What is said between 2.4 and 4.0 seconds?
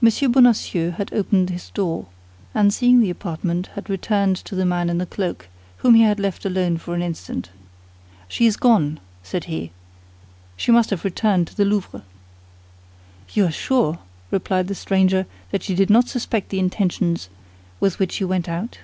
and seeing the apartment, had